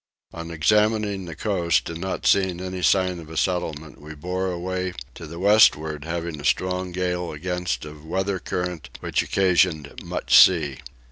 On 0.33 0.49
examining 0.49 1.25
the 1.25 1.35
coast 1.35 1.87
and 1.87 2.01
not 2.01 2.25
seeing 2.25 2.59
any 2.59 2.81
sign 2.81 3.19
of 3.19 3.29
a 3.29 3.37
settlement 3.37 4.01
we 4.01 4.15
bore 4.15 4.49
away 4.49 4.93
to 5.13 5.27
the 5.27 5.37
westward 5.37 6.05
having 6.05 6.41
a 6.41 6.43
strong 6.43 6.91
gale 6.91 7.31
against 7.31 7.85
a 7.85 7.93
weather 7.93 8.39
current 8.39 8.89
which 9.01 9.21
occasioned 9.21 10.01
much 10.03 10.35
sea. 10.35 10.79